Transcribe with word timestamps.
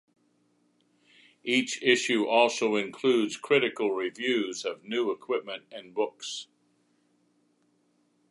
Each 1.43 1.79
issue 1.83 2.25
also 2.25 2.75
includes 2.75 3.37
critical 3.37 3.91
reviews 3.91 4.65
of 4.65 4.83
new 4.83 5.11
equipment 5.11 5.65
and 5.71 5.93
books. 5.93 6.47